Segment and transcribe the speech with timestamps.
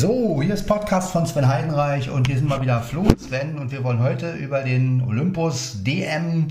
[0.00, 3.58] So, hier ist Podcast von Sven Heidenreich und hier sind mal wieder Flo und Sven
[3.58, 6.48] und wir wollen heute über den Olympus DM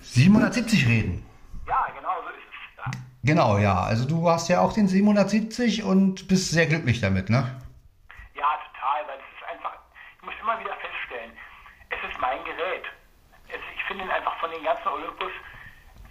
[0.00, 1.26] 770 reden.
[1.66, 2.76] Ja, genau so ist es.
[2.78, 2.90] Ja.
[3.24, 3.82] Genau, ja.
[3.82, 7.42] Also du hast ja auch den 770 und bist sehr glücklich damit, ne?
[8.38, 9.74] ja, total, weil es ist einfach,
[10.20, 11.32] ich muss immer wieder feststellen,
[11.90, 12.86] es ist mein Gerät.
[13.48, 15.32] Es, ich finde ihn einfach von den ganzen Olympus,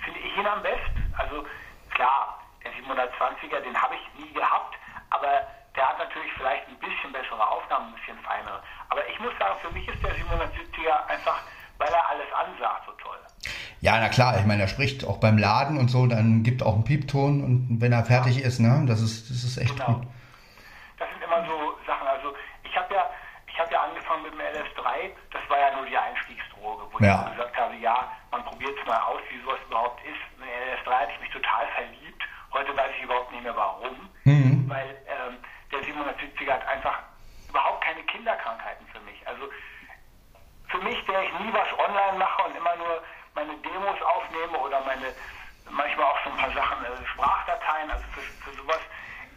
[0.03, 1.07] finde ich ihn am besten.
[1.15, 1.45] Also
[1.91, 4.75] klar, der 720er, den habe ich nie gehabt,
[5.09, 8.61] aber der hat natürlich vielleicht ein bisschen bessere Aufnahmen, ein bisschen feinere.
[8.89, 11.41] Aber ich muss sagen, für mich ist der 770er einfach,
[11.77, 13.17] weil er alles ansagt, so toll.
[13.81, 16.73] Ja, na klar, ich meine, er spricht auch beim Laden und so, dann gibt auch
[16.73, 19.99] einen Piepton und wenn er fertig ist, ne, das ist, das ist echt Genau.
[19.99, 20.07] gut.
[20.99, 22.07] Das sind immer so Sachen.
[22.07, 22.33] Also
[22.63, 23.09] ich habe ja,
[23.47, 25.11] ich habe ja angefangen mit dem LS3.
[25.31, 27.25] Das war ja nur die Einstiegsdroge, wo Ja.
[27.27, 30.21] ich gesagt habe, ja, man probiert es mal aus, wie sowas überhaupt ist.
[30.39, 32.23] Mit dem LS3 hatte ich mich total verliebt.
[32.53, 34.69] Heute weiß ich überhaupt nicht mehr warum, Mhm.
[34.69, 35.37] weil ähm,
[35.71, 36.99] der 770er hat einfach
[37.49, 39.19] überhaupt keine Kinderkrankheiten für mich.
[39.27, 39.49] Also
[40.69, 43.03] für mich, der ich nie was online mache und immer nur
[43.35, 45.07] meine Demos aufnehme oder meine
[45.71, 48.79] manchmal auch so ein paar Sachen, äh, Sprachdateien, also für, für sowas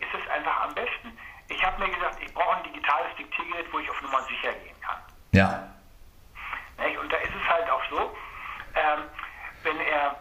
[0.00, 1.16] ist es einfach am besten.
[1.48, 4.78] Ich habe mir gesagt, ich brauche ein digitales Diktiergerät, wo ich auf Nummer sicher gehen
[4.82, 4.98] kann.
[5.32, 5.62] Ja.
[6.84, 6.98] Nicht?
[6.98, 7.98] Und da ist es halt auch so,
[8.74, 9.04] ähm,
[9.62, 10.16] wenn er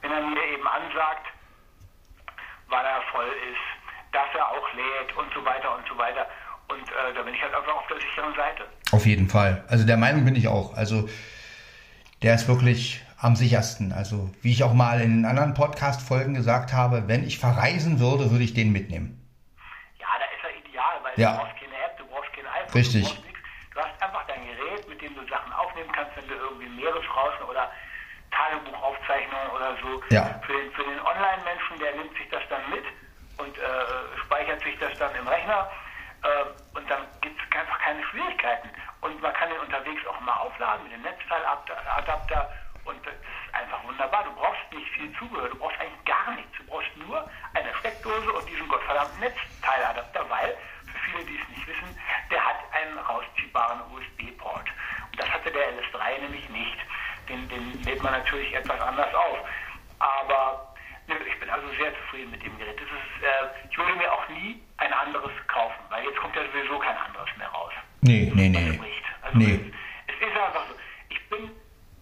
[0.00, 1.26] wenn er mir eben ansagt,
[2.68, 6.26] wann er voll ist, dass er auch lädt und so weiter und so weiter.
[6.68, 8.66] Und äh, da bin ich halt einfach auf der sicheren Seite.
[8.92, 9.64] Auf jeden Fall.
[9.68, 10.76] Also der Meinung bin ich auch.
[10.76, 11.08] Also
[12.22, 13.92] der ist wirklich am sichersten.
[13.92, 18.44] Also wie ich auch mal in anderen Podcast-Folgen gesagt habe, wenn ich verreisen würde, würde
[18.44, 19.20] ich den mitnehmen.
[19.98, 21.32] Ja, da ist er ideal, weil Ja.
[21.32, 23.02] du brauchst keine App, du brauchst kein iPhone, Richtig.
[23.04, 23.40] du brauchst nichts.
[23.74, 27.44] Du hast einfach dein Gerät, mit dem du Sachen aufnehmen kannst, wenn du irgendwie Meeresrauschen
[27.48, 27.70] oder
[28.30, 29.90] Tagebuchaufzeichnungen oder so.
[30.14, 30.40] Ja.
[30.46, 32.84] Für den, den Online-Menschen, der nimmt sich das dann mit
[33.40, 35.70] und äh, speichert sich das dann im Rechner
[36.24, 38.70] äh, und dann gibt es einfach keine Schwierigkeiten.
[39.00, 42.50] Und man kann den unterwegs auch mal aufladen mit dem Netzteiladapter
[42.84, 44.24] und das ist einfach wunderbar.
[44.24, 46.52] Du brauchst nicht viel Zubehör, du brauchst eigentlich gar nichts.
[46.58, 51.66] Du brauchst nur eine Steckdose und diesen gottverdammten Netzteiladapter, weil, für viele, die es nicht
[51.66, 51.98] wissen,
[52.30, 54.68] der hat einen rausziehbaren USB-Port.
[55.10, 56.78] Und das hatte der LS3 nämlich nicht.
[57.28, 59.38] Den, den lädt man natürlich etwas anders auf.
[59.98, 60.74] Aber
[61.06, 62.78] ich bin also sehr zufrieden mit dem Gerät.
[62.80, 66.78] Ist, äh, ich würde mir auch nie ein anderes kaufen, weil jetzt kommt ja sowieso
[66.78, 67.72] kein anderes mehr raus.
[68.02, 68.80] Nee, nee, nee.
[69.22, 69.54] Also Nee.
[70.06, 70.74] es, es ist einfach so.
[71.08, 71.50] Ich bin,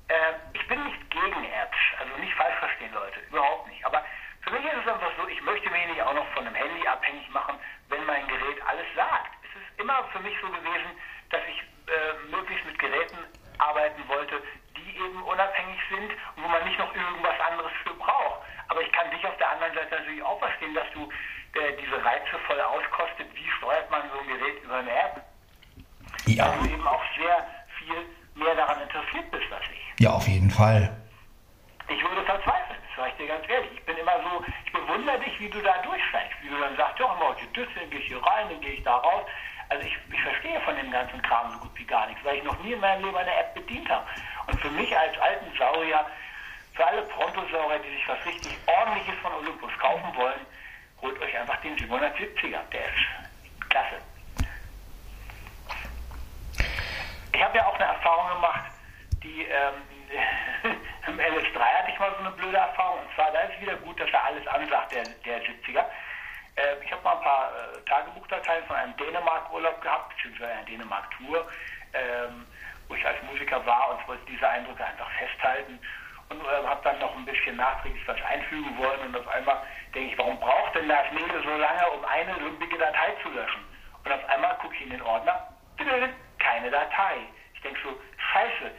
[0.08, 0.14] äh,
[0.52, 3.84] ich bin nicht gegen Apps, also nicht falsch verstehen, Leute, überhaupt nicht.
[3.86, 4.04] Aber
[4.42, 6.86] für mich ist es einfach so, ich möchte mich nicht auch noch von einem Handy
[6.86, 7.56] abhängig machen,
[7.88, 9.30] wenn mein Gerät alles sagt.
[9.42, 10.90] Es ist immer für mich so gewesen,
[11.30, 13.18] dass ich äh, möglichst mit Geräten
[13.58, 14.42] arbeiten wollte,
[14.76, 18.42] die eben unabhängig sind und wo man nicht noch irgendwas anderes für braucht.
[18.68, 21.08] Aber ich kann dich auf der anderen Seite natürlich auch verstehen, dass du
[21.54, 23.28] äh, diese Reize voll auskostet.
[23.34, 25.22] Wie steuert man so ein Gerät über eine App?
[26.26, 26.48] Ja.
[26.48, 27.46] Weil du eben auch sehr
[27.78, 29.92] viel mehr daran interessiert bist als ich.
[30.00, 30.96] Ja, auf jeden Fall.
[31.88, 33.70] Ich würde verzweifeln, das sage ich dir ganz ehrlich.
[33.74, 34.44] Ich bin immer so,
[35.12, 37.70] ich bewundere dich, wie du da durchsteigst, wie du dann sagst, ja, mal die Düsse,
[37.74, 39.24] dann gehe ich hier rein, dann gehe ich da raus.
[39.68, 42.44] Also ich, ich verstehe von dem ganzen Kram so gut wie gar nichts, weil ich
[42.44, 44.06] noch nie in meinem Leben eine App bedient habe.
[44.46, 46.04] Und für mich als alten Saurier,
[46.74, 50.46] für alle Prontosaurier, die sich was richtig ordentliches von Olympus kaufen wollen,
[51.00, 53.96] holt euch einfach den 770er, der ist klasse.
[57.34, 58.70] Ich habe ja auch eine Erfahrung gemacht,
[59.22, 60.72] die ähm,
[61.06, 63.00] im LS3 hatte ich mal so eine blöde Erfahrung.
[63.00, 65.84] Und zwar, da ist wieder gut, dass er alles ansagt, der, der 70er.
[66.56, 71.46] Äh, ich habe mal ein paar äh, Tagebuchdateien von einem Dänemark-Urlaub gehabt, beziehungsweise einer Dänemark-Tour,
[71.94, 72.46] ähm,
[72.88, 75.80] wo ich als Musiker war und wollte diese Eindrücke einfach festhalten.
[76.28, 79.00] Und äh, habe dann noch ein bisschen nachträglich was einfügen wollen.
[79.00, 79.62] Und auf einmal
[79.94, 83.64] denke ich, warum braucht denn das Mail so lange, um eine lumpige Datei zu löschen?
[84.04, 85.48] Und auf einmal gucke ich in den Ordner,
[86.38, 87.16] keine Datei.
[87.54, 88.00] Ich denke so,
[88.32, 88.70] scheiße,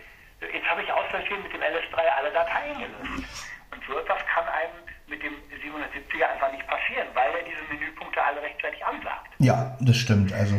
[0.51, 3.27] jetzt habe ich aus Versehen mit dem LS3 alle Dateien gelöscht.
[3.71, 4.73] Und so etwas kann einem
[5.07, 9.29] mit dem 770er einfach nicht passieren, weil er diese Menüpunkte alle rechtzeitig ansagt.
[9.39, 10.33] Ja, das stimmt.
[10.33, 10.55] Also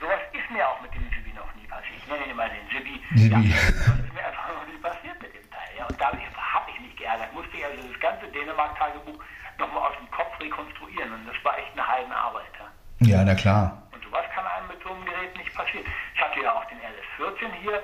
[0.00, 1.98] Sowas ist mir auch mit dem Sibi noch nie passiert.
[1.98, 3.02] Ich nenne ihn immer den Sibi.
[3.16, 3.50] Sibi.
[3.50, 5.70] Ja, das ist mir einfach noch nie passiert mit dem Teil.
[5.76, 5.86] Ja.
[5.86, 7.32] Und dadurch habe ich mich geärgert.
[7.34, 9.18] Musste ich also das ganze Dänemark-Tagebuch
[9.58, 11.12] nochmal aus dem Kopf rekonstruieren.
[11.12, 12.54] Und das war echt eine Heidenarbeit.
[13.00, 13.18] Ja.
[13.18, 13.82] ja, na klar.
[13.92, 15.86] Und sowas kann einem mit so einem Gerät nicht passieren.
[16.14, 17.82] Ich hatte ja auch den LS14 hier,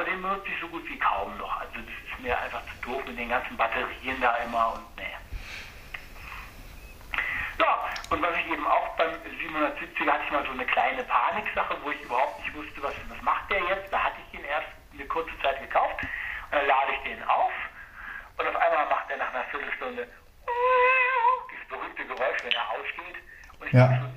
[0.00, 1.60] aber den benutze ich so gut wie kaum noch.
[1.60, 5.12] Also das ist mir einfach zu doof mit den ganzen Batterien da immer und nee.
[7.58, 11.76] Ja, und was ich eben auch beim 770er hatte ich mal so eine kleine Paniksache,
[11.82, 13.92] wo ich überhaupt nicht wusste, was, was macht der jetzt.
[13.92, 17.52] Da hatte ich ihn erst eine kurze Zeit gekauft und dann lade ich den auf
[18.38, 20.08] und auf einmal macht er nach einer Viertelstunde
[21.52, 23.16] dieses berühmte Geräusch, wenn er ausgeht.
[23.60, 23.86] Und ich Ja.
[23.86, 24.09] dachte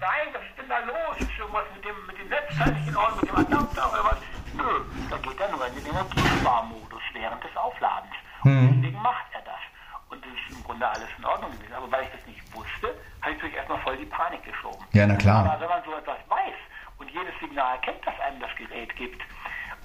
[15.07, 15.45] Na klar.
[15.45, 16.59] Aber wenn man so etwas weiß
[16.97, 19.21] und jedes Signal kennt, das einem das Gerät gibt,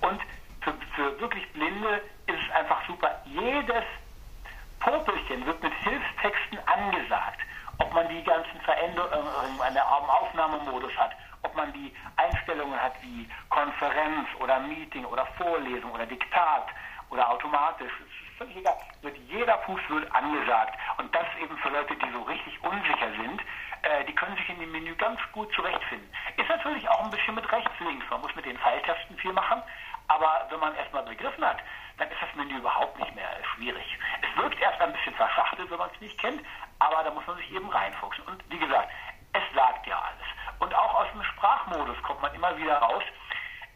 [0.00, 0.20] und
[0.60, 3.84] für, für wirklich Blinde ist es einfach super, jedes
[4.80, 7.40] Popelchen wird mit Hilfstexten angesagt,
[7.78, 11.12] ob man die ganzen Veränderungen an der Aufnahmemodus hat,
[11.42, 16.68] ob man die Einstellungen hat wie Konferenz oder Meeting oder Vorlesung oder Diktat
[17.10, 17.92] oder automatisch.
[18.00, 18.76] Es ist völlig egal.
[19.02, 20.78] Wird jeder Fuß wird angesagt.
[20.98, 23.40] Und das eben für Leute, die so richtig unsicher sind,
[23.82, 26.08] äh, die können sich in dem Menü ganz gut zurechtfinden.
[26.36, 28.04] Ist natürlich auch ein bisschen mit rechts, links.
[28.10, 29.62] Man muss mit den Pfeiltasten viel machen.
[30.08, 31.58] Aber wenn man erstmal begriffen hat,
[31.98, 33.98] dann ist das Menü überhaupt nicht mehr schwierig.
[34.22, 36.40] Es wirkt erst ein bisschen verschachtelt, wenn man es nicht kennt,
[36.78, 38.24] aber da muss man sich eben reinfuchsen.
[38.24, 38.88] Und wie gesagt,
[39.32, 40.26] es sagt ja alles.
[40.60, 43.02] Und auch aus dem Sprachmodus kommt man immer wieder raus.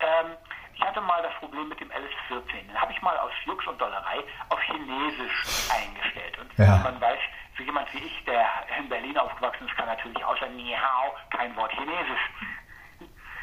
[0.01, 0.37] Ähm,
[0.75, 2.67] ich hatte mal das Problem mit dem LS14.
[2.67, 6.39] Den habe ich mal aus Jux und Dollerei auf Chinesisch eingestellt.
[6.39, 6.79] Und Ja.
[6.85, 7.19] man weiß,
[7.57, 8.47] so jemand wie ich, der
[8.79, 12.31] in Berlin aufgewachsen ist, kann natürlich außer Ni Hao kein Wort Chinesisch.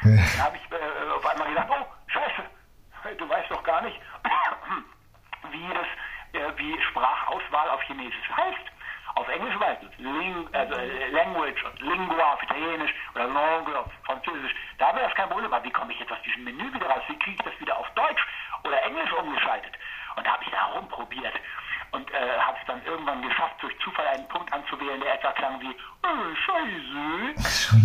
[0.02, 4.00] Dann habe ich äh, auf einmal gedacht, oh, scheiße, du weißt doch gar nicht,
[5.50, 8.64] wie das, äh, wie Sprachauswahl auf Chinesisch heißt.
[9.20, 9.98] Auf Englisch du es.
[9.98, 14.54] Ling, also, äh, Language und Lingua auf Italienisch oder Langue auf Französisch.
[14.78, 15.52] Da wäre das kein Problem.
[15.52, 17.02] Aber wie komme ich jetzt aus diesem Menü wieder raus?
[17.06, 18.26] Wie kriege ich das wieder auf Deutsch
[18.64, 19.74] oder Englisch umgeschaltet?
[20.16, 21.34] Und da habe ich da rumprobiert
[21.90, 25.60] und äh, habe es dann irgendwann geschafft, durch Zufall einen Punkt anzuwählen, der etwa klang
[25.60, 27.76] wie äh, Scheiße.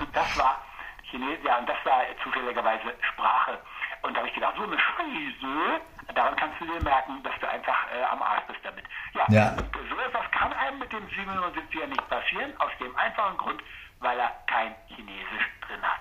[0.00, 0.64] Und das war
[1.10, 3.56] Chines ja, und das war zufälligerweise Sprache.
[4.02, 5.80] Und da habe ich gedacht, so eine Scheiße,
[6.14, 8.84] daran kannst du dir merken, dass du einfach äh, am Arsch bist damit.
[9.14, 9.54] Ja, Ja.
[9.56, 13.60] so etwas kann einem mit dem 77er nicht passieren, aus dem einfachen Grund,
[14.00, 16.00] weil er kein Chinesisch drin hat.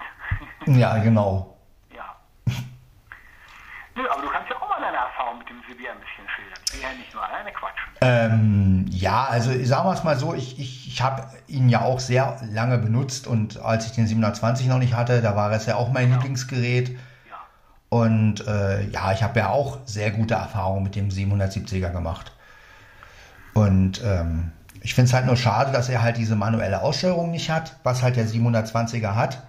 [0.80, 1.58] Ja, genau.
[1.94, 2.16] ja.
[3.96, 6.60] Nö, aber du kannst ja auch mal deine Erfahrung mit dem Sibi ein bisschen schildern.
[6.66, 7.92] Ich will ja nicht nur alleine quatschen.
[8.02, 12.00] Ähm, ja, also sagen wir es mal so, ich, ich, ich habe ihn ja auch
[12.00, 15.76] sehr lange benutzt und als ich den 720 noch nicht hatte, da war es ja
[15.76, 16.98] auch mein Lieblingsgerät.
[17.94, 22.32] Und äh, ja, ich habe ja auch sehr gute Erfahrungen mit dem 770er gemacht.
[23.54, 27.50] Und ähm, ich finde es halt nur schade, dass er halt diese manuelle Aussteuerung nicht
[27.50, 29.44] hat, was halt der 720er hat.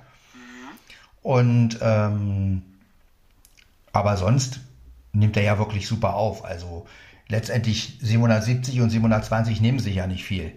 [1.22, 2.62] Und ähm,
[3.92, 4.58] aber sonst
[5.12, 6.44] nimmt er ja wirklich super auf.
[6.44, 6.88] Also
[7.28, 10.52] letztendlich 770 und 720 nehmen sich ja nicht viel.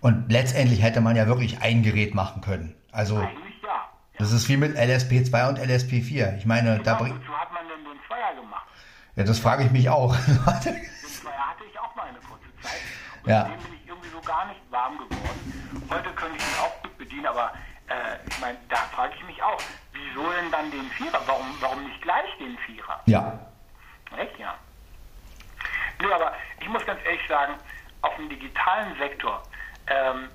[0.00, 2.74] Und letztendlich hätte man ja wirklich ein Gerät machen können.
[2.90, 3.53] Also Eigentlich.
[4.18, 6.36] Das ist wie mit LSP2 und LSP4.
[6.38, 7.20] Ich meine, da Genau, bringt.
[7.22, 8.66] wozu hat man denn den Zweier gemacht?
[9.16, 10.14] Ja, das frage ich mich auch.
[10.64, 12.80] Den Zweier hatte ich auch mal eine kurze Zeit.
[13.22, 13.44] Und Ja.
[13.44, 15.84] dem bin ich irgendwie so gar nicht warm geworden.
[15.90, 17.52] Heute könnte ich ihn auch gut bedienen, aber
[17.88, 17.94] äh,
[18.28, 19.60] ich meine, da frage ich mich auch,
[19.92, 21.20] wieso denn dann den Vierer?
[21.26, 23.00] Warum, warum nicht gleich den Vierer?
[23.06, 23.38] ja.
[24.16, 24.54] Echt, ja.
[26.00, 27.54] Nö, aber ich muss ganz ehrlich sagen,
[28.02, 29.42] auf dem digitalen Sektor
[29.88, 30.28] ähm,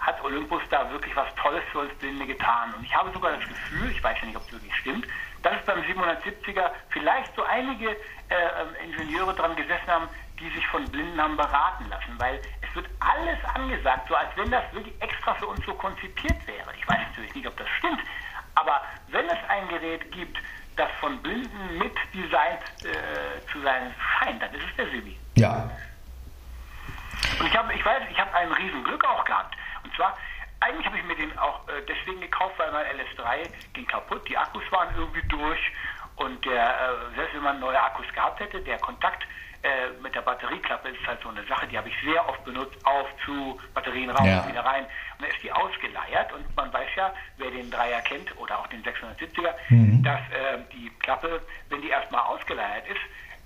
[0.00, 2.74] hat Olympus da wirklich was Tolles für uns Blinde getan.
[2.74, 5.06] Und ich habe sogar das Gefühl, ich weiß ja nicht, ob es wirklich stimmt,
[5.42, 7.94] dass es beim 770er vielleicht so einige äh,
[8.30, 10.08] ähm, Ingenieure dran gesessen haben,
[10.38, 14.50] die sich von Blinden haben beraten lassen, weil es wird alles angesagt, so als wenn
[14.50, 16.72] das wirklich extra für uns so konzipiert wäre.
[16.76, 18.00] Ich weiß natürlich nicht, ob das stimmt,
[18.54, 20.38] aber wenn es ein Gerät gibt,
[20.76, 25.18] das von Blinden mit designt äh, zu sein scheint, dann ist es der Sibi.
[25.34, 25.70] Ja.
[27.38, 29.56] Und ich habe, ich weiß, ich habe ein Riesenglück auch gehabt.
[29.98, 30.16] Zwar,
[30.60, 34.38] eigentlich habe ich mir den auch äh, deswegen gekauft, weil mein LS3 ging kaputt, die
[34.38, 35.58] Akkus waren irgendwie durch
[36.16, 39.24] und der, äh, selbst wenn man neue Akkus gehabt hätte, der Kontakt
[39.62, 42.76] äh, mit der Batterieklappe ist halt so eine Sache, die habe ich sehr oft benutzt,
[42.84, 44.46] auf, zu, Batterien raus, Ja.
[44.48, 44.84] wieder rein.
[44.84, 48.68] Und dann ist die ausgeleiert und man weiß ja, wer den Dreier kennt oder auch
[48.68, 49.52] den 670er,
[50.04, 53.00] dass äh, die Klappe, wenn die erstmal ausgeleiert ist,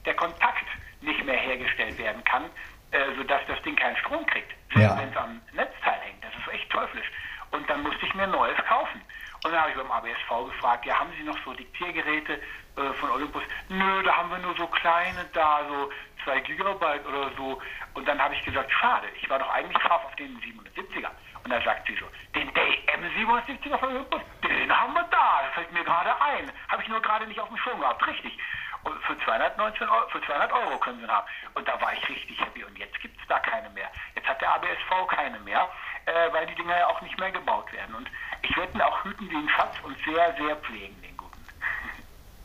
[0.04, 0.66] der Kontakt
[1.00, 2.44] nicht mehr hergestellt werden kann,
[2.92, 4.96] äh, sodass das Ding keinen Strom kriegt, Ja.
[4.98, 6.22] wenn es am Netzteil hängt.
[6.24, 7.10] Das ist echt teuflisch.
[7.50, 9.00] Und dann musste ich mir ein neues kaufen.
[9.44, 13.10] Und dann habe ich beim ABSV gefragt, ja, haben Sie noch so Diktiergeräte äh, von
[13.10, 13.42] Olympus?
[13.68, 15.90] Nö, da haben wir nur so kleine da, so
[16.24, 17.60] 2 Gigabyte oder so.
[17.94, 21.10] Und dann habe ich gesagt, schade, ich war doch eigentlich scharf auf den 770er.
[21.44, 22.06] Und dann sagt sie so,
[22.36, 26.50] den DM 770er von Olympus, den haben wir da, das fällt mir gerade ein.
[26.68, 28.38] Habe ich nur gerade nicht auf dem Schirm gehabt, richtig.
[28.84, 31.26] Und für 219 Euro, für 200 Euro können sie ihn haben.
[31.54, 32.64] Und da war ich richtig happy.
[32.64, 33.88] Und jetzt gibt es da keine mehr.
[34.14, 35.68] Jetzt hat der ABSV keine mehr,
[36.06, 37.94] äh, weil die Dinger ja auch nicht mehr gebaut werden.
[37.94, 38.10] Und
[38.42, 41.38] ich werde ihn auch hüten wie ein Schatz und sehr, sehr pflegen, den guten.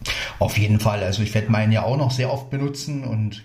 [0.40, 1.04] Auf jeden Fall.
[1.04, 3.44] Also ich werde meinen ja auch noch sehr oft benutzen und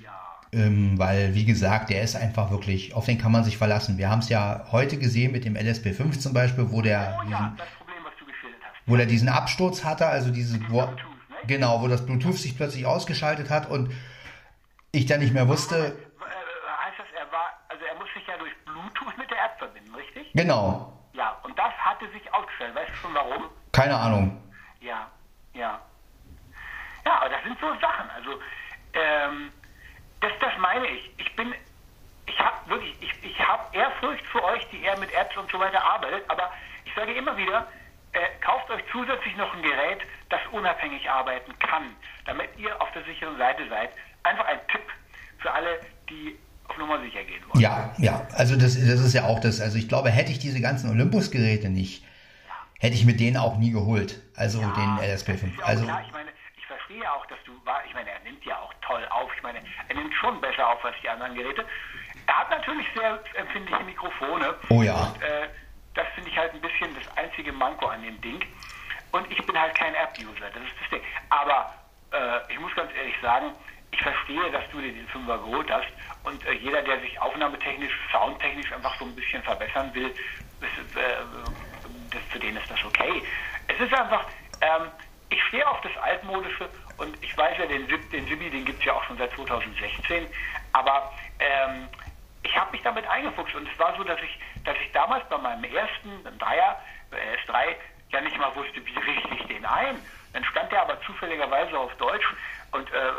[0.55, 3.97] ähm, weil, wie gesagt, der ist einfach wirklich, auf den kann man sich verlassen.
[3.97, 7.55] Wir haben es ja heute gesehen mit dem LSP5 zum Beispiel, wo der Oh ja,
[7.57, 8.03] diesen, Problem,
[8.85, 10.95] wo der diesen Absturz hatte, also diese, ne?
[11.47, 13.93] Genau, wo das Bluetooth sich plötzlich ausgeschaltet hat und
[14.93, 18.37] ich dann nicht mehr wusste, Äh, heißt das, er war, also er muss sich ja
[18.37, 20.31] durch Bluetooth mit der App verbinden, richtig?
[20.35, 22.75] genau, Ja, und das hatte sich ausgestellt.
[22.75, 23.45] Weißt du schon warum?
[23.73, 24.43] keine Ahnung.
[24.81, 25.09] Ja,
[25.55, 25.81] ja.
[27.07, 28.11] Ja, aber das sind so Sachen.
[28.15, 28.33] Also,
[28.95, 29.51] ähm,
[30.21, 31.11] das, das meine ich.
[31.19, 31.53] Ich bin,
[32.27, 35.59] ich habe wirklich, ich, ich habe Ehrfurcht für euch, die eher mit Apps und so
[35.59, 36.51] weiter arbeitet, aber
[36.85, 37.67] ich sage immer wieder,
[38.93, 41.85] zusätzlich noch ein Gerät, das unabhängig arbeiten kann,
[42.27, 43.91] damit ihr auf der sicheren Seite seid.
[44.23, 44.83] Einfach ein Tipp
[45.39, 47.61] für alle, die auf Nummer sicher gehen wollen.
[47.61, 50.61] Ja, ja, also das, das ist ja auch das, also ich glaube, hätte ich diese
[50.61, 52.05] ganzen Olympus-Geräte nicht,
[52.79, 55.35] hätte ich mit denen auch nie geholt, also den das LSP5.
[55.35, 57.53] ist ja auch Also, klar, ich meine, ich verstehe auch, dass du,
[57.87, 59.31] ich meine, er nimmt ja auch toll auf.
[59.37, 61.65] Ich meine, er nimmt schon besser auf als die anderen Geräte.
[62.27, 64.55] Er hat natürlich sehr empfindliche Mikrofone.
[64.69, 64.95] Oh ja.
[64.95, 65.49] Und, äh,
[65.95, 68.41] das finde ich halt ein bisschen das einzige Manko an dem Ding.
[69.13, 71.03] Und ich bin halt kein App-User, das ist das Ding.
[71.31, 71.73] Aber
[72.13, 73.55] äh, ich muss ganz ehrlich sagen,
[73.91, 75.89] ich verstehe, dass du dir den Fünfer geholt hast.
[76.25, 80.15] Und äh, jeder, der sich aufnahmetechnisch, soundtechnisch einfach so ein bisschen verbessern will,
[80.61, 81.17] das, äh,
[82.11, 83.23] das, für den ist das okay.
[83.69, 84.25] Es ist einfach,
[84.61, 84.91] ähm,
[85.29, 88.85] ich stehe auf das Altmodische und ich weiß ja, den, Zip- den den gibt es
[88.87, 90.29] ja auch schon seit 2016,
[90.73, 91.89] aber ähm,
[92.45, 95.39] ich habe mich damit eingefuchst und es war so, dass ich, dass ich damals bei
[95.39, 97.77] meinem ersten Dreier, äh, S3,
[98.13, 99.97] ja nicht mal wusste, wie richte ich den ein.
[100.33, 102.27] Dann stand der aber zufälligerweise auf Deutsch
[102.73, 103.13] und äh,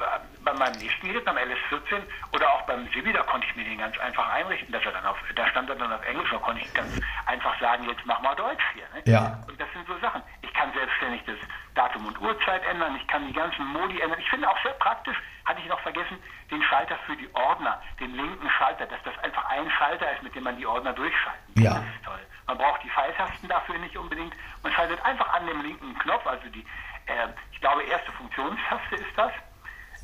[0.43, 2.01] bei meinem nächsten Gerät, beim LS14
[2.33, 5.05] oder auch beim Sibi, da konnte ich mir den ganz einfach einrichten, dass er dann
[5.05, 6.91] auf, da stand er dann auf Englisch, da konnte ich ganz
[7.27, 8.85] einfach sagen, jetzt mach mal Deutsch hier.
[8.95, 9.03] Ne?
[9.05, 9.37] Ja.
[9.47, 10.23] Und das sind so Sachen.
[10.63, 11.35] Ich kann selbstständig das
[11.75, 14.17] Datum und Uhrzeit ändern, ich kann die ganzen Modi ändern.
[14.21, 16.17] Ich finde auch sehr praktisch, hatte ich noch vergessen,
[16.49, 20.33] den Schalter für die Ordner, den linken Schalter, dass das einfach ein Schalter ist, mit
[20.35, 21.63] dem man die Ordner durchschalten kann.
[21.63, 21.73] Ja.
[21.73, 22.19] Das ist toll.
[22.47, 24.33] Man braucht die Pfeiltasten dafür nicht unbedingt.
[24.61, 26.61] Man schaltet einfach an dem linken Knopf, also die,
[27.07, 29.31] äh, ich glaube, erste Funktionstaste ist das.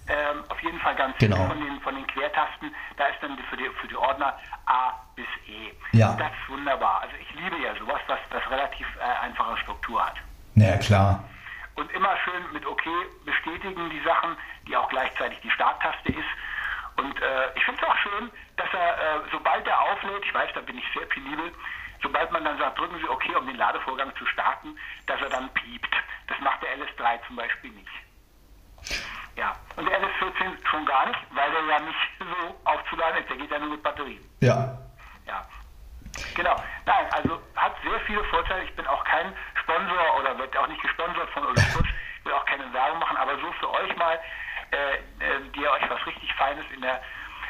[0.10, 1.38] Ähm, auf jeden Fall ganz Genau.
[1.48, 5.28] von den, von den Quertasten, da ist dann für die, für die Ordner A bis
[5.48, 5.72] E.
[5.94, 6.16] Ja.
[6.18, 7.02] Das ist wunderbar.
[7.04, 10.16] Also ich liebe ja sowas, was, was relativ äh, einfache Struktur hat.
[10.60, 11.24] Naja, klar.
[11.76, 12.84] Und immer schön mit OK
[13.24, 14.36] bestätigen die Sachen,
[14.68, 16.32] die auch gleichzeitig die Starttaste ist.
[16.98, 20.52] Und äh, ich finde es auch schön, dass er, äh, sobald er auflädt, ich weiß,
[20.54, 21.50] da bin ich sehr penibel,
[22.04, 25.50] sobald man dann sagt, drücken Sie OK, um den Ladevorgang zu starten, dass er dann
[25.54, 25.96] piept.
[26.28, 27.90] Das macht der LS3 zum Beispiel nicht.
[29.38, 33.38] Ja, und der LS14 schon gar nicht, weil der ja nicht so aufzuladen ist, der
[33.38, 34.24] geht ja nur mit Batterien.
[34.42, 34.78] Ja,
[35.26, 35.48] Ja.
[36.36, 36.56] Genau.
[36.86, 38.64] Nein, also hat sehr viele Vorteile.
[38.64, 41.86] Ich bin auch kein Sponsor oder wird auch nicht gesponsert von Olympus.
[42.20, 44.20] Ich will auch keine Werbung machen, aber so für euch mal,
[44.72, 47.02] äh, äh, die ihr euch was richtig Feines in der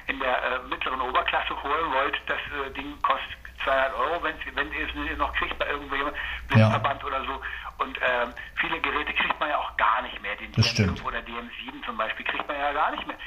[0.08, 4.72] in der äh, mittleren Oberklasse holen wollt, das äh, Ding kostet 200 Euro, wenn, wenn
[4.74, 6.16] ihr es noch kriegt bei irgendjemandem,
[6.48, 7.40] Blitzverband oder so.
[7.78, 10.36] Und ähm, viele Geräte kriegt man ja auch gar nicht mehr.
[10.38, 11.06] Den Das DM5 stimmt.
[11.06, 13.18] oder DM7 zum Beispiel kriegt man ja gar nicht mehr.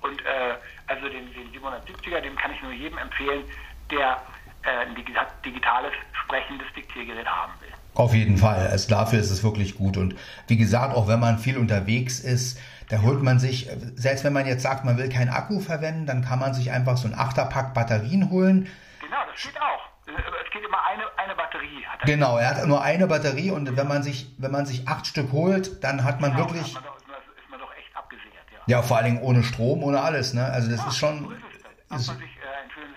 [0.00, 0.56] Und äh,
[0.88, 3.44] also den, den 770er, dem kann ich nur jedem empfehlen,
[3.90, 4.20] der
[4.68, 5.92] ein digita- digitales,
[6.24, 7.68] sprechendes Diktiergerät haben will.
[7.94, 8.68] Auf jeden Fall.
[8.68, 9.96] Also dafür ist es wirklich gut.
[9.96, 10.14] Und
[10.46, 14.46] wie gesagt, auch wenn man viel unterwegs ist, da holt man sich, selbst wenn man
[14.46, 17.74] jetzt sagt, man will keinen Akku verwenden, dann kann man sich einfach so ein Achterpack
[17.74, 18.66] Batterien holen.
[19.00, 20.08] Genau, das steht auch.
[20.08, 20.12] Äh,
[20.44, 21.84] Es geht immer eine, eine Batterie.
[22.00, 22.06] Er.
[22.06, 25.32] Genau, er hat nur eine Batterie und wenn man sich, wenn man sich acht Stück
[25.32, 27.94] holt, dann hat man Genau, wirklich, Hat man doch, ist, man, ist man doch echt
[27.96, 28.76] abgesichert, ja.
[28.76, 30.44] ja, vor allen Dingen ohne Strom, ohne alles, ne?
[30.46, 31.62] Also das ist so schon, ist es.
[31.88, 32.96] Dann ist- hat man sich äh, ein schönes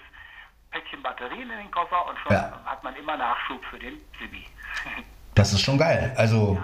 [0.71, 2.59] Päckchen Batterien in den Koffer und schon Ja.
[2.65, 4.43] hat man immer Nachschub für den Sibi.
[5.35, 6.13] das ist schon geil.
[6.17, 6.59] Also,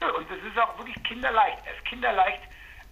[0.00, 1.58] Ja, und es ist auch wirklich kinderleicht.
[1.70, 2.40] Es ist kinderleicht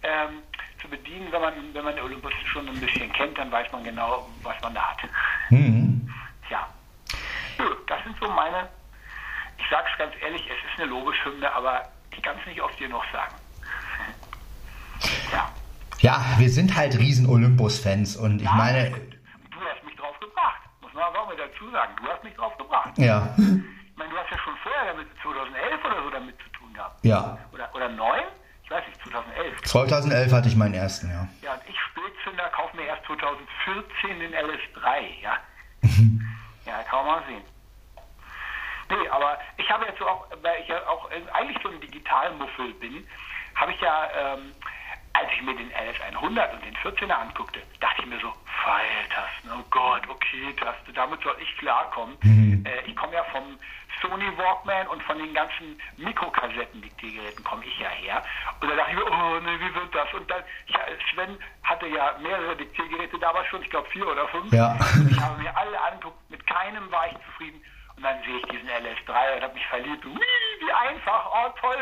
[0.03, 0.41] ähm,
[0.81, 3.83] zu bedienen, wenn man, wenn man den Olympus schon ein bisschen kennt, dann weiß man
[3.83, 5.01] genau, was man da hat.
[5.49, 6.09] hm,
[6.47, 6.65] Tja.
[7.57, 8.69] Ja, das sind so meine,
[9.57, 13.03] ich sag's ganz ehrlich, es ist eine Lobeshymne, aber ich kann es nicht oft genug
[13.11, 13.35] sagen.
[15.31, 15.49] Ja.
[15.99, 20.15] ja, wir sind halt riesen Olympus-Fans und ich Ja, meine, Du hast mich drauf
[21.07, 21.93] aber auch mal dazu sagen.
[22.01, 22.97] Du hast mich drauf gebracht.
[22.97, 26.73] ja, Ich meine, du hast ja schon vorher damit 2011 oder so damit zu tun
[26.73, 27.03] gehabt.
[27.05, 28.21] ja, Oder, oder 9?
[28.63, 29.61] Ich weiß nicht, 2011.
[29.63, 31.27] 2011 hatte ich meinen ersten, ja.
[31.41, 35.37] Ja, und ich Spätzünder kaufe mir erst 2014 den LS3, ja.
[36.65, 37.43] ja, kann man mal sehen.
[38.89, 42.73] Nee, aber ich habe jetzt so auch, weil ich ja auch eigentlich so ein Digitalmuffel
[42.75, 43.07] bin,
[43.55, 44.51] habe ich ja, ähm,
[45.19, 48.33] als ich mir den LS100 und den 14er anguckte, dachte ich mir so,
[48.63, 52.17] Pfeiltasten, oh Gott, okay, Taste, damit soll ich klarkommen.
[52.65, 53.57] Äh, ich komme ja vom
[54.01, 58.23] Sony Walkman und von den ganzen Mikrokassetten-Diktiergeräten komme ich ja her.
[58.61, 60.13] Und da dachte ich mir, oh nee, wie wird das?
[60.13, 60.79] Und dann, ja,
[61.11, 64.53] Sven hatte ja mehrere Diktiergeräte damals schon, ich glaube vier oder fünf.
[64.53, 64.77] Ja.
[65.09, 67.61] Ich habe mir alle angeguckt, mit keinem war ich zufrieden.
[67.97, 70.05] Und dann sehe ich diesen LS3 und habe mich verliebt.
[70.05, 71.75] Ui, wie einfach, oh toll.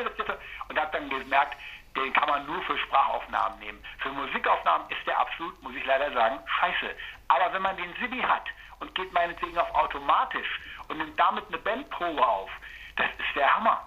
[0.70, 1.56] Und habe dann gemerkt,
[1.98, 3.84] den kann man nur für Sprachaufnahmen nehmen.
[4.00, 6.96] Für Musikaufnahmen ist der absolut, muss ich leider sagen, scheiße.
[7.27, 8.46] Aber wenn man den Sibi hat
[8.80, 12.50] und geht meinetwegen auf automatisch und nimmt damit eine Bandprobe auf,
[12.96, 13.82] das ist der Hammer.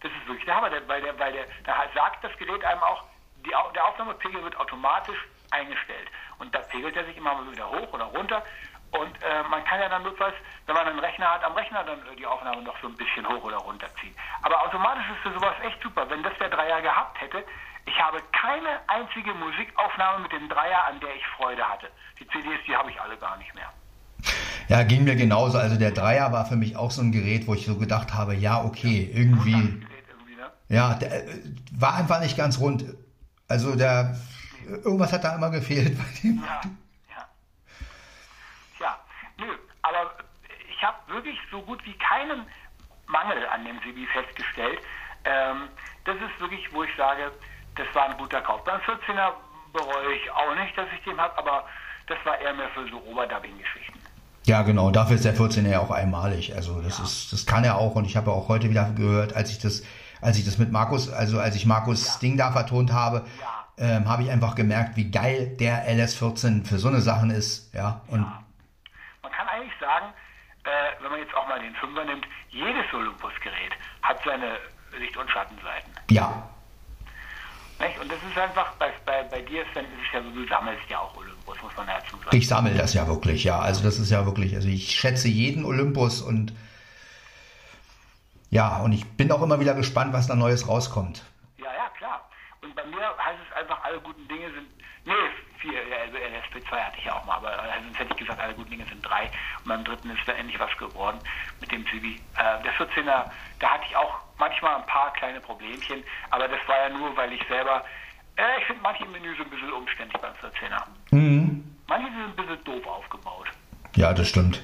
[0.00, 3.04] Das ist wirklich der Hammer, weil der, weil der, da sagt das Gerät einem auch,
[3.44, 5.18] die, der Aufnahmepegel wird automatisch
[5.50, 6.08] eingestellt.
[6.38, 8.42] Und da pegelt er sich immer wieder hoch oder runter.
[9.00, 10.34] Und äh, man kann ja dann notfalls,
[10.66, 13.42] wenn man einen Rechner hat, am Rechner dann die Aufnahme noch so ein bisschen hoch
[13.42, 14.14] oder runter ziehen.
[14.42, 16.08] Aber automatisch ist für sowas echt super.
[16.08, 17.44] Wenn das der Dreier gehabt hätte,
[17.86, 21.88] ich habe keine einzige Musikaufnahme mit dem Dreier, an der ich Freude hatte.
[22.20, 23.68] Die CDs, die habe ich alle gar nicht mehr.
[24.68, 25.58] Ja, ging mir genauso.
[25.58, 28.34] Also der Dreier war für mich auch so ein Gerät, wo ich so gedacht habe,
[28.34, 29.50] ja, okay, irgendwie.
[29.52, 30.52] irgendwie ne?
[30.68, 31.40] Ja, der, äh,
[31.72, 32.84] war einfach nicht ganz rund.
[33.48, 34.16] Also der
[34.66, 36.42] irgendwas hat da immer gefehlt bei dem.
[36.44, 36.60] Ja,
[39.38, 39.46] nö,
[39.82, 40.12] aber
[40.68, 42.46] ich habe wirklich so gut wie keinen
[43.06, 44.78] Mangel an dem CB festgestellt.
[45.24, 45.68] Ähm,
[46.04, 47.32] das ist wirklich, wo ich sage,
[47.76, 48.62] das war ein guter Kauf.
[48.64, 49.32] Beim 14er
[49.72, 51.64] bereue ich auch nicht, dass ich den habe, aber
[52.06, 53.98] das war eher mehr für so Oberdubbing-Geschichten.
[54.44, 54.90] Ja, genau.
[54.90, 56.54] Dafür ist der 14er ja auch einmalig.
[56.54, 57.04] Also das ja.
[57.04, 57.94] ist, das kann er auch.
[57.94, 59.82] Und ich habe auch heute wieder gehört, als ich das,
[60.20, 62.20] als ich das mit Markus, also als ich Markus ja.
[62.20, 63.96] Ding da vertont habe, ja.
[63.96, 67.72] ähm, habe ich einfach gemerkt, wie geil der LS14 für so eine Sachen ist.
[67.74, 68.02] Ja.
[68.08, 68.20] Und
[69.22, 70.12] Man kann eigentlich sagen,
[70.64, 74.58] äh, wenn man jetzt auch mal den Fünfer nimmt, jedes Olympus-Gerät hat seine
[74.98, 75.92] Licht- und Schattenseiten.
[76.10, 76.48] Ja,
[77.80, 77.98] nicht?
[78.00, 80.46] Und das ist einfach, bei, bei, bei dir ist, dann, ist es ja so, du
[80.46, 82.36] sammelst ja auch Olympus, muss man dazu sagen.
[82.36, 83.58] Ich sammle das ja wirklich, ja.
[83.58, 86.52] Also das ist ja wirklich, also ich schätze jeden Olympus und
[88.50, 91.24] ja, und ich bin auch immer wieder gespannt, was da Neues rauskommt.
[91.58, 92.28] Ja, ja, klar.
[92.62, 94.68] Und bei mir heißt es einfach, alle guten Dinge sind,
[95.04, 95.12] nee,
[95.64, 97.52] vier, also LSP2 hatte ich ja auch mal, aber
[97.82, 99.24] sonst hätte ich gesagt, alle guten Dinge sind drei.
[99.24, 101.18] Und beim dritten ist da endlich was geworden
[101.60, 102.20] mit dem Zivi.
[102.36, 106.76] Äh, der 14er, da hatte ich auch manchmal ein paar kleine Problemchen, aber das war
[106.76, 107.84] ja nur, weil ich selber,
[108.36, 110.82] äh, ich finde manche Menüs ein bisschen umständlich beim 14er.
[111.10, 111.76] Mhm.
[111.86, 113.48] Manche sind ein bisschen doof aufgebaut.
[113.96, 114.62] Ja, das stimmt.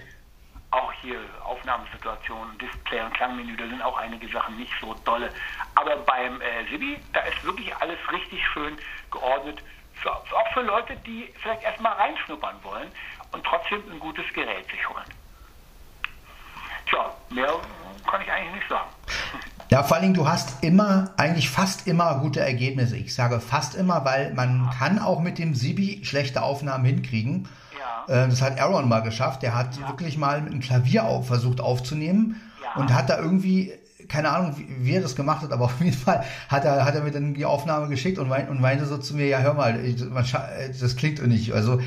[0.72, 5.33] Auch hier Aufnahmesituationen, Display und Klangmenü, da sind auch einige Sachen nicht so dolle.
[5.74, 8.77] Aber beim äh, Sibi, da ist wirklich alles richtig schön
[9.11, 9.61] geordnet.
[10.02, 12.88] Für, auch für Leute, die vielleicht erstmal reinschnuppern wollen
[13.32, 15.04] und trotzdem ein gutes Gerät sich holen.
[16.88, 17.52] Tja, mehr
[18.10, 18.90] kann ich eigentlich nicht sagen.
[19.70, 22.96] Ja, vor allem, du hast immer, eigentlich fast immer gute Ergebnisse.
[22.96, 24.70] Ich sage fast immer, weil man ja.
[24.76, 27.48] kann auch mit dem Sibi schlechte Aufnahmen hinkriegen.
[27.78, 28.24] Ja.
[28.24, 29.42] Äh, das hat Aaron mal geschafft.
[29.42, 29.88] Der hat ja.
[29.88, 32.40] wirklich mal mit einem Klavier auf, versucht aufzunehmen
[32.74, 33.72] und hat da irgendwie
[34.11, 37.03] keine Ahnung, wie, er das gemacht hat, aber auf jeden Fall hat er, hat er
[37.03, 39.81] mir dann die Aufnahme geschickt und, meint, und meinte so zu mir, ja, hör mal,
[39.83, 41.53] das klingt nicht.
[41.53, 41.81] Also,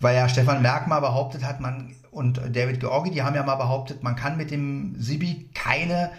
[0.00, 3.56] weil ja Stefan Merck mal behauptet hat, man und David Georgi, die haben ja mal
[3.56, 6.10] behauptet, man kann mit dem Sibi keine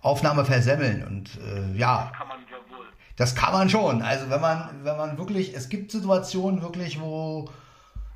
[0.00, 1.06] Aufnahme versemmeln.
[1.06, 2.10] Und äh, ja.
[2.10, 2.86] Das kann man ja wohl.
[3.16, 4.02] Das kann man schon.
[4.02, 7.48] Also wenn man, wenn man wirklich, es gibt Situationen wirklich, wo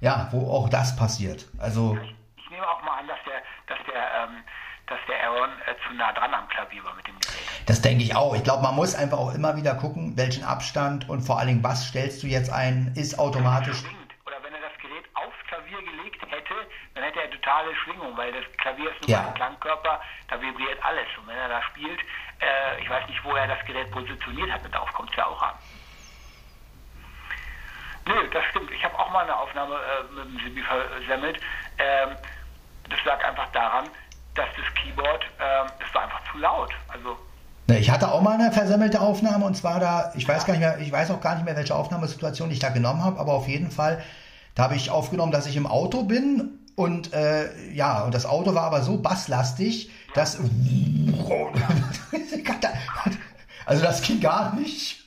[0.01, 1.47] ja, wo auch das passiert.
[1.59, 1.97] Also.
[2.03, 3.43] Ich, ich nehme auch mal an, dass der,
[4.91, 7.63] dass der Aaron äh, zu nah dran am Klavier war mit dem Gerät.
[7.67, 8.35] Das denke ich auch.
[8.35, 11.65] Ich glaube, man muss einfach auch immer wieder gucken, welchen Abstand und vor allen Dingen,
[11.65, 13.85] was stellst du jetzt ein, ist automatisch.
[14.27, 16.55] Oder wenn er das Gerät aufs Klavier gelegt hätte,
[16.95, 19.29] dann hätte er totale Schwingung, weil das Klavier ist nur ja.
[19.29, 21.07] ein Klangkörper, da vibriert alles.
[21.19, 22.01] Und wenn er da spielt,
[22.41, 25.41] äh, ich weiß nicht, wo er das Gerät positioniert hat, darauf kommt es ja auch
[25.41, 25.55] an.
[28.07, 28.73] Nö, das stimmt.
[28.73, 31.41] Ich habe auch mal eine Aufnahme äh, mit dem Sibi versemmelt.
[31.79, 32.17] Ähm,
[32.89, 33.89] das lag einfach daran,
[34.41, 36.73] dass das Keyboard, äh, das war einfach zu laut.
[36.89, 37.17] Also
[37.79, 40.79] ich hatte auch mal eine versemmelte Aufnahme und zwar da, ich weiß gar nicht mehr,
[40.81, 43.71] ich weiß auch gar nicht mehr, welche Aufnahmesituation ich da genommen habe, aber auf jeden
[43.71, 44.03] Fall,
[44.57, 48.55] da habe ich aufgenommen, dass ich im Auto bin und äh, ja, und das Auto
[48.55, 50.41] war aber so basslastig, dass
[53.67, 55.05] also das ging gar nicht.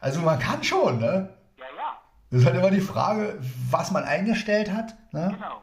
[0.00, 1.28] Also man kann schon, ne?
[1.58, 1.98] Ja, ja.
[2.30, 3.36] Das ist halt immer die Frage,
[3.68, 4.94] was man eingestellt hat.
[5.12, 5.34] Ne?
[5.34, 5.62] Genau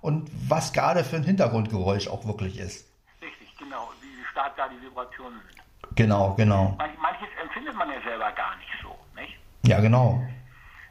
[0.00, 2.86] und was gerade für ein Hintergrundgeräusch auch wirklich ist.
[3.20, 5.60] Richtig, genau, wie stark da die Vibrationen sind.
[5.96, 6.76] Genau, genau.
[6.78, 9.36] Manches empfindet man ja selber gar nicht so, nicht?
[9.66, 10.22] Ja, genau.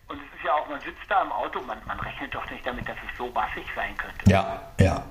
[0.08, 2.66] Und es ist ja auch, man sitzt da im Auto, man, man rechnet doch nicht
[2.66, 4.30] damit, dass es so bassig sein könnte.
[4.30, 5.04] Ja, ja.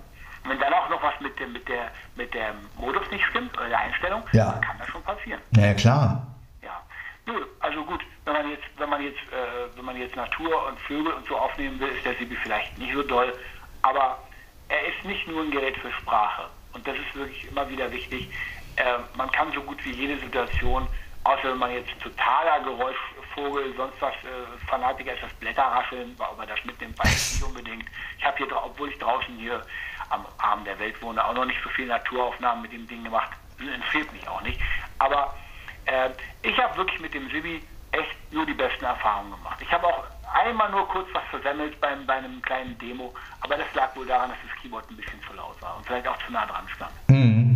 [0.45, 3.57] Und wenn dann auch noch was mit dem, mit der, mit der Modus nicht stimmt
[3.57, 4.53] oder der Einstellung, ja.
[4.53, 5.41] dann kann das schon passieren.
[5.53, 6.27] Na ja, klar.
[6.63, 6.83] Ja.
[7.27, 10.81] Nö, also gut, wenn man jetzt, wenn man jetzt, äh, wenn man jetzt Natur und
[10.81, 13.33] Vögel und so aufnehmen will, ist der Sibi vielleicht nicht so doll.
[13.88, 14.18] Aber
[14.68, 16.48] er ist nicht nur ein Gerät für Sprache.
[16.72, 18.29] Und das ist wirklich immer wieder wichtig.
[18.77, 20.87] Äh, man kann so gut wie jede Situation,
[21.24, 22.96] außer wenn man jetzt totaler Geräusch,
[23.38, 27.48] Greifvogel, sonst was, äh, Fanatiker ist das Blätterrascheln, ob er das mitnimmt, weiß ich nicht
[27.48, 27.85] unbedingt.
[28.18, 29.64] Ich habe hier, obwohl ich draußen hier
[30.11, 33.31] am Arm der Welt wohne, auch noch nicht so viele Naturaufnahmen mit dem Ding gemacht.
[33.59, 34.61] Empfiehlt mich auch nicht.
[34.98, 35.35] Aber
[35.87, 36.11] äh,
[36.42, 39.59] ich habe wirklich mit dem Sibi echt nur die besten Erfahrungen gemacht.
[39.61, 43.73] Ich habe auch einmal nur kurz was versemmelt beim, bei einem kleinen Demo, aber das
[43.75, 46.33] lag wohl daran, dass das Keyboard ein bisschen zu laut war und vielleicht auch zu
[46.33, 46.93] nah dran stand.
[47.09, 47.49] Mhm.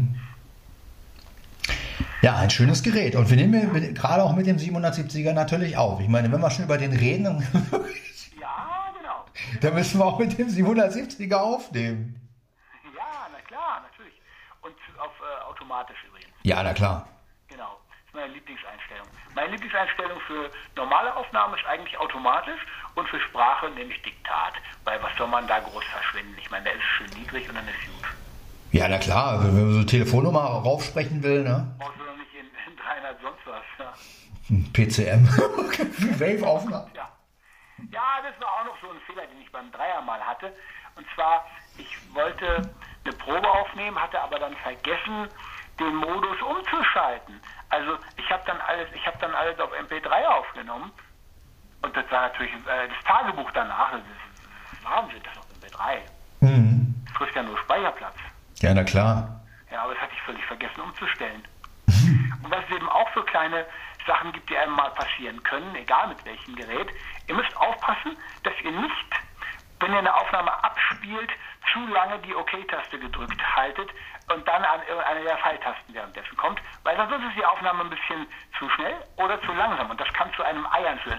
[2.23, 3.17] Ja, ein schönes Gerät.
[3.17, 6.01] Und wir nehmen mit, gerade auch mit dem 770er natürlich auf.
[6.01, 7.45] Ich meine, wenn wir schon über den reden,
[8.41, 9.25] ja, genau.
[9.61, 12.21] dann müssen wir auch mit dem 770er aufnehmen.
[12.97, 14.15] Ja, na klar, natürlich.
[14.61, 16.31] Und auf äh, automatisch übrigens.
[16.45, 17.09] Ja, na klar.
[17.49, 17.81] Genau.
[17.89, 18.72] Das ist meine Lieblingseinstellung.
[19.35, 22.61] Meine Lieblingseinstellung für normale Aufnahmen ist eigentlich automatisch
[22.95, 24.55] und für Sprache nehme ich Diktat.
[24.85, 26.37] Weil was soll man da groß verschwinden?
[26.39, 28.09] Ich meine, der ist schön niedrig und dann ist gut.
[28.73, 31.75] Ja, na klar, wenn man so eine Telefonnummer raufsprechen will, ne?
[31.79, 33.63] Brauchst du doch nicht in, in 300 sonst was.
[33.79, 33.93] Ja.
[34.73, 35.29] PCM.
[36.19, 36.91] Wave-Aufnahme.
[36.95, 37.09] Ja.
[37.91, 40.53] ja, das war auch noch so ein Fehler, den ich beim Dreier mal hatte.
[40.97, 41.47] Und zwar,
[41.79, 42.63] ich wollte
[43.05, 45.29] eine Probe aufnehmen, hatte aber dann vergessen,
[45.79, 47.41] den Modus umzuschalten.
[47.73, 50.93] Also ich habe dann alles, ich habe dann alles auf MP3 aufgenommen.
[51.81, 55.99] Und das war natürlich äh, das Tagebuch danach, das ist Wahnsinn, das ist auf MP3.
[56.41, 56.95] Mhm.
[57.07, 58.15] Das frisst ja nur Speicherplatz.
[58.61, 59.41] Ja, na klar.
[59.71, 61.43] Ja, aber das hatte ich völlig vergessen umzustellen.
[62.45, 63.65] Und was es eben auch so kleine
[64.07, 66.89] Sachen gibt, die einem mal passieren können, egal mit welchem Gerät.
[67.27, 69.11] Ihr müsst aufpassen, dass ihr nicht,
[69.81, 71.31] wenn ihr eine Aufnahme abspielt,
[71.73, 73.89] zu lange die OK-Taste gedrückt haltet
[74.35, 76.61] und dann an irgendeine der Pfeiltasten währenddessen kommt,
[76.99, 78.27] weil sonst ist die Aufnahme ein bisschen
[78.59, 81.19] zu schnell oder zu langsam und das kann zu einem Eiern führen.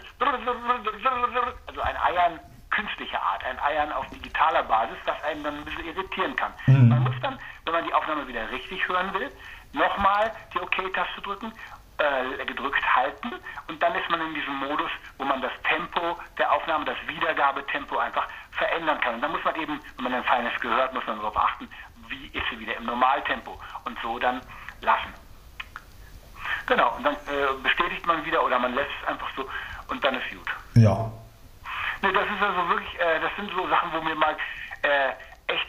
[1.68, 5.86] Also ein Eiern künstlicher Art, ein Eiern auf digitaler Basis, das einen dann ein bisschen
[5.86, 6.52] irritieren kann.
[6.66, 6.90] Mhm.
[6.90, 9.32] Man muss dann, wenn man die Aufnahme wieder richtig hören will,
[9.74, 11.54] nochmal die OK-Taste drücken,
[11.98, 13.34] äh, gedrückt halten
[13.68, 17.98] und dann ist man in diesem Modus, wo man das Tempo der Aufnahme, das Wiedergabetempo
[17.98, 19.16] einfach verändern kann.
[19.16, 21.70] Und dann muss man eben, wenn man ein feines gehört, muss man darauf achten,
[22.08, 24.42] wie ist sie wieder im Normaltempo und so dann
[24.82, 25.14] lassen.
[26.68, 29.50] Genau, und dann äh, bestätigt man wieder oder man lässt es einfach so
[29.88, 30.50] und dann ist gut.
[30.76, 31.12] Ja,
[32.04, 34.36] Nee, das ist also wirklich, äh, das sind so Sachen, wo mir mal
[34.82, 35.12] äh,
[35.48, 35.68] echt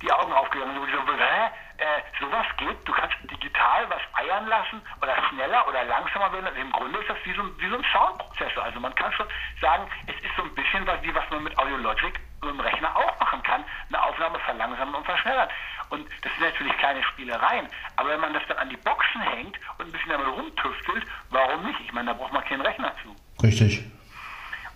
[0.00, 1.50] die Augen aufgegangen sind, wo ich so, hä?
[1.76, 6.46] Äh, sowas geht, du kannst digital was eiern lassen oder schneller oder langsamer werden.
[6.46, 8.64] Also Im Grunde ist das wie so, wie so ein Soundprozessor.
[8.64, 9.26] Also man kann schon
[9.60, 13.20] sagen, es ist so ein bisschen was, wie was man mit Audiologic im Rechner auch
[13.20, 15.48] machen kann, eine Aufnahme verlangsamen und verschnellern.
[15.90, 19.58] Und das sind natürlich kleine Spielereien, aber wenn man das dann an die Boxen hängt
[19.78, 21.80] und ein bisschen damit rumtüftelt, warum nicht?
[21.80, 23.14] Ich meine, da braucht man keinen Rechner zu.
[23.42, 23.84] Richtig.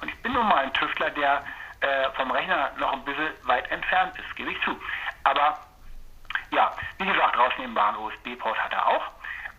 [0.00, 1.44] Und ich bin nun mal ein Tüftler, der
[1.80, 4.78] äh, vom Rechner noch ein bisschen weit entfernt ist, gebe ich zu.
[5.24, 5.58] Aber
[6.52, 9.02] ja, wie gesagt, rausnehmbaren USB-Port hat er auch.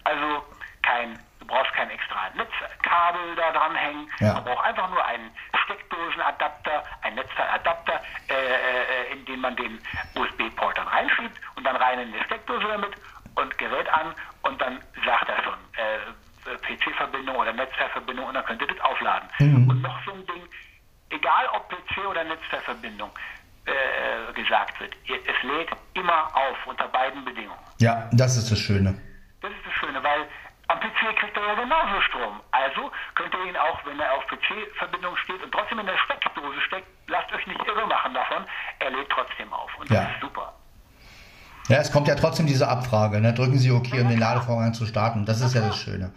[0.03, 0.43] Also
[0.82, 4.10] kein, du brauchst kein extra Netzkabel da dranhängen.
[4.20, 4.34] Ja.
[4.34, 5.32] Man braucht einfach nur einen
[5.65, 9.80] Steckdosenadapter, einen Netzteiladapter, äh, äh, in den man den
[10.15, 12.91] USB-Port dann reinschiebt und dann rein in die Steckdose damit
[13.36, 14.13] und Gerät an
[14.44, 15.98] und dann sagt er schon, äh,
[16.46, 19.30] äh, PC-Verbindung oder Netzwerkverbindung und dann könnt ihr das aufladen.
[19.39, 19.70] Mhm.
[19.70, 20.44] Und noch so ein Ding,
[21.10, 23.12] egal ob PC oder Netzwerkverbindung
[23.65, 27.60] äh, gesagt wird, es lädt immer auf unter beiden Bedingungen.
[27.78, 29.00] Ja, das ist das Schöne.
[29.41, 30.28] Das ist das Schöne, weil
[31.01, 32.39] PC kriegt er ja genauso Strom.
[32.51, 36.61] Also könnt ihr ihn auch, wenn er auf PC-Verbindung steht und trotzdem in der Steckdose
[36.61, 38.45] steckt, lasst euch nicht irre machen davon,
[38.79, 39.69] er lädt trotzdem auf.
[39.79, 40.03] Und das ja.
[40.03, 40.53] ist super.
[41.67, 43.21] Ja, es kommt ja trotzdem diese Abfrage.
[43.21, 43.33] Ne?
[43.33, 45.25] Drücken Sie OK, um den Ladevorgang zu starten.
[45.25, 46.13] Das ist ja das Schöne.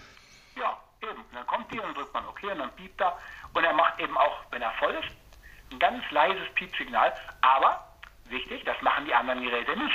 [1.35, 3.17] Dann kommt die und drückt man OK und dann piept er.
[3.53, 5.15] Und er macht eben auch, wenn er voll ist,
[5.73, 7.13] ein ganz leises Piepsignal.
[7.43, 7.85] Aber,
[8.29, 9.95] wichtig, das machen die anderen Geräte nicht.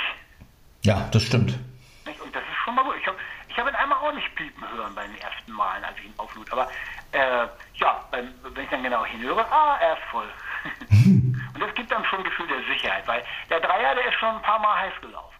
[0.82, 1.58] Ja, das stimmt.
[2.06, 2.94] Und das ist schon mal gut.
[3.00, 3.18] Ich habe
[3.50, 6.14] ich hab ihn einmal auch nicht piepen hören bei den ersten Malen, als ich ihn
[6.18, 6.50] auflud.
[6.52, 6.68] Aber
[7.10, 10.28] äh, ja, wenn ich dann genau hinhöre, ah, er ist voll.
[10.90, 14.36] und das gibt dann schon ein Gefühl der Sicherheit, weil der Dreier, der ist schon
[14.36, 15.36] ein paar Mal heiß gelaufen.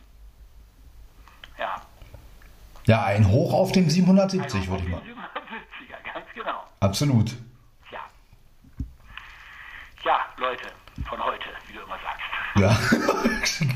[1.58, 1.76] Ja.
[2.86, 5.02] Ja, ein Hoch auf dem 770, würde ich mal.
[6.34, 6.64] Genau.
[6.80, 7.36] Absolut.
[7.92, 8.00] Ja.
[10.02, 10.66] Ja, Leute,
[11.08, 13.60] von heute, wie du immer sagst.
[13.60, 13.66] Ja.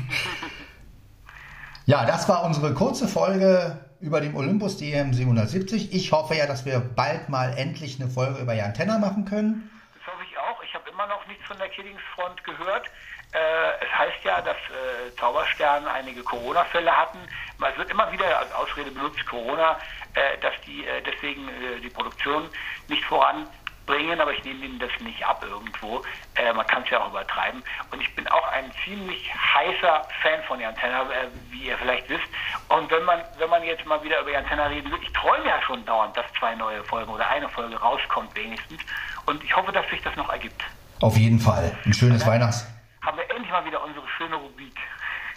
[1.99, 5.93] ja, das war unsere kurze Folge über den Olympus DM 770.
[5.93, 9.69] Ich hoffe ja, dass wir bald mal endlich eine Folge über Jan Tenner machen können.
[9.97, 10.61] Das hoffe ich auch.
[10.63, 12.87] Ich habe immer noch nichts von der Killingsfront gehört.
[13.31, 17.19] Äh, es heißt ja, dass äh, Zauberstern einige Corona-Fälle hatten.
[17.59, 19.77] Es wird immer wieder als Ausrede benutzt, Corona,
[20.13, 22.49] äh, dass die äh, deswegen äh, die Produktion
[22.87, 23.47] nicht vorangeht.
[23.85, 26.01] Bringen, aber ich nehme ihnen das nicht ab irgendwo.
[26.35, 27.63] Äh, man kann es ja auch übertreiben.
[27.91, 32.09] Und ich bin auch ein ziemlich heißer Fan von Jan Tenner, äh, wie ihr vielleicht
[32.09, 32.25] wisst.
[32.69, 35.45] Und wenn man, wenn man jetzt mal wieder über Jan Tenner reden will, ich träume
[35.45, 38.81] ja schon dauernd, dass zwei neue Folgen oder eine Folge rauskommt wenigstens.
[39.25, 40.63] Und ich hoffe, dass sich das noch ergibt.
[41.01, 41.75] Auf jeden Fall.
[41.85, 42.67] Ein schönes Weihnachts.
[43.01, 44.75] Haben wir endlich mal wieder unsere schöne Rubrik.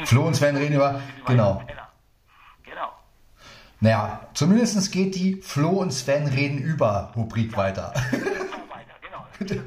[0.05, 1.01] Flo und Sven reden über.
[1.27, 1.63] Genau.
[1.67, 1.83] Genau.
[3.81, 7.93] Naja, zumindest geht die Flo und Sven reden über Rubrik weiter.
[7.95, 9.27] weiter, genau.
[9.39, 9.63] Das ist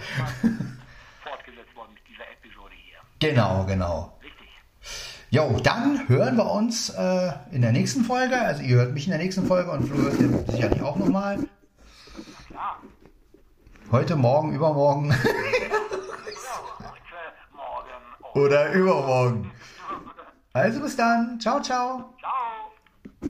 [1.24, 2.98] fortgesetzt worden mit dieser Episode hier.
[3.20, 4.18] Genau, genau.
[4.22, 4.50] Richtig.
[5.30, 8.40] Jo, dann hören wir uns äh, in der nächsten Folge.
[8.40, 11.40] Also ihr hört mich in der nächsten Folge und Flo hört ihr sicherlich auch nochmal.
[12.48, 12.82] Klar.
[13.92, 15.20] Heute, morgen, übermorgen Genau.
[16.80, 17.22] Heute,
[17.56, 18.46] morgen.
[18.46, 19.52] Oder übermorgen.
[20.52, 21.40] Also bis dann.
[21.40, 22.14] Ciao, ciao.
[22.20, 22.61] Ciao.